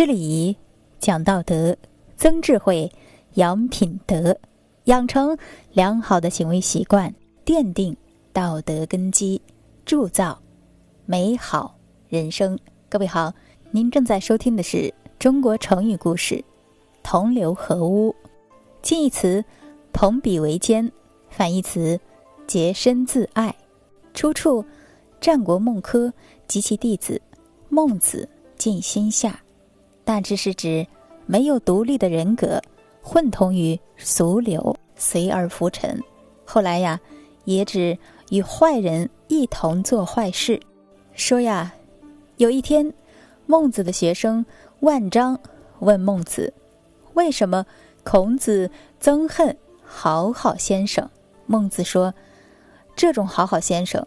[0.00, 0.56] 知礼仪，
[0.98, 1.76] 讲道德，
[2.16, 2.90] 增智慧，
[3.34, 4.34] 养品德，
[4.84, 5.36] 养成
[5.74, 7.14] 良好的行为习惯，
[7.44, 7.94] 奠定
[8.32, 9.38] 道德根基，
[9.84, 10.40] 铸造
[11.04, 11.76] 美好
[12.08, 12.58] 人生。
[12.88, 13.30] 各位好，
[13.70, 16.36] 您正在收听的是中国成语故事
[17.02, 18.08] 《同流合污》。
[18.80, 19.44] 近义词
[19.92, 20.90] “朋比为奸”，
[21.28, 22.00] 反义词
[22.48, 23.54] “洁身自爱”。
[24.14, 24.64] 出处：
[25.20, 26.10] 战国孟轲
[26.48, 27.20] 及其弟子
[27.68, 28.26] 孟子
[28.56, 29.38] 尽心下。
[30.04, 30.86] 大致是指
[31.26, 32.60] 没有独立的人格，
[33.00, 36.00] 混同于俗流，随而浮沉。
[36.44, 37.00] 后来呀，
[37.44, 37.96] 也指
[38.30, 40.60] 与坏人一同做坏事。
[41.14, 41.72] 说呀，
[42.38, 42.92] 有一天，
[43.46, 44.44] 孟子的学生
[44.80, 45.38] 万章
[45.78, 46.52] 问孟子
[47.14, 47.64] ：“为什么
[48.02, 48.68] 孔子
[49.00, 51.08] 憎恨好好先生？”
[51.46, 52.12] 孟子说
[52.96, 54.04] ：“这种好好先生，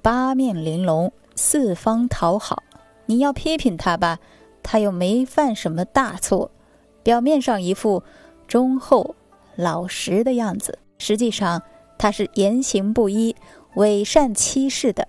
[0.00, 2.62] 八面玲珑，四方讨好。
[3.06, 4.18] 你要批评他吧。”
[4.72, 6.48] 他又没犯什么大错，
[7.02, 8.04] 表面上一副
[8.46, 9.16] 忠厚
[9.56, 11.60] 老实的样子，实际上
[11.98, 13.34] 他是言行不一、
[13.74, 15.08] 伪善欺世的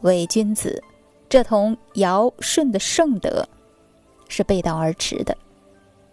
[0.00, 0.82] 伪君子，
[1.28, 3.48] 这同尧舜的圣德
[4.28, 5.38] 是背道而驰的。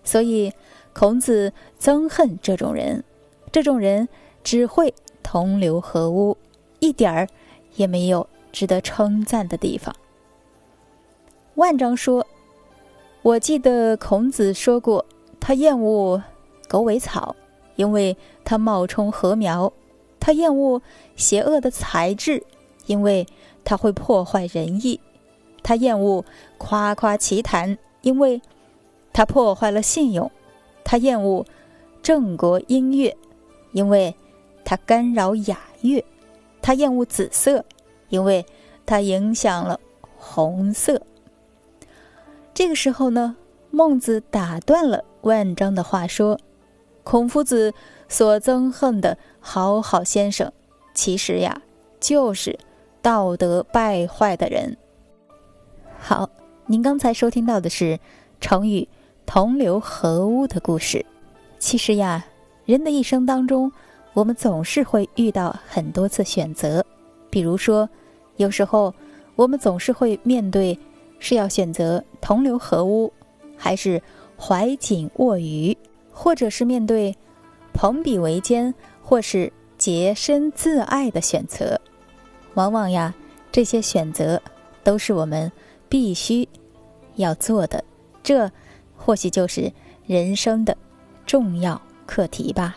[0.04, 0.54] 所以
[0.94, 3.04] 孔子憎恨这种人，
[3.52, 4.08] 这种人
[4.44, 6.38] 只会同流合污，
[6.78, 7.28] 一点儿
[7.74, 9.96] 也没有值得称赞的地方。
[11.56, 12.24] 万章说。
[13.24, 15.06] 我记得孔子说过，
[15.40, 16.22] 他厌恶
[16.68, 17.34] 狗尾草，
[17.78, 19.72] 因为它冒充禾苗；
[20.20, 20.82] 他厌恶
[21.16, 22.44] 邪恶的才智，
[22.86, 23.26] 因为
[23.64, 25.00] 它会破坏仁义；
[25.64, 26.26] 他厌恶
[26.58, 28.42] 夸夸其谈，因为
[29.14, 30.28] 它破坏了信用；
[30.84, 31.46] 他厌恶
[32.02, 33.16] 郑国音乐，
[33.72, 34.14] 因为
[34.66, 36.04] 它干扰雅乐；
[36.62, 37.64] 他厌恶紫色，
[38.10, 38.46] 因为
[38.86, 39.80] 它影响了
[40.18, 41.02] 红色。
[42.54, 43.36] 这个时候呢，
[43.72, 46.40] 孟子打断了万章的话，说
[47.04, 47.74] ：“孔夫子
[48.08, 50.52] 所憎恨的好好先生，
[50.94, 51.64] 其实呀，
[52.00, 52.60] 就是
[53.02, 54.78] 道德败坏的人。”
[55.98, 56.30] 好，
[56.68, 58.00] 您刚才收听到的是
[58.40, 58.88] 成语
[59.26, 61.04] “同流合污”的故事。
[61.58, 62.24] 其实呀，
[62.66, 63.72] 人的一生当中，
[64.14, 66.86] 我们总是会遇到很多次选择，
[67.32, 67.90] 比如说，
[68.36, 68.94] 有时候
[69.36, 70.78] 我们总是会面对。
[71.24, 73.14] 是要选择同流合污，
[73.56, 74.04] 还是
[74.38, 75.78] 怀瑾握鱼，
[76.12, 77.16] 或者是面对
[77.74, 81.80] 朋比为奸，或是洁身自爱的选择？
[82.56, 83.16] 往往呀，
[83.54, 84.42] 这些选择
[84.84, 85.50] 都是我们
[85.88, 86.46] 必须
[87.16, 87.82] 要做的，
[88.22, 88.52] 这
[88.98, 89.72] 或许就是
[90.06, 90.76] 人生的
[91.26, 92.76] 重要课题吧。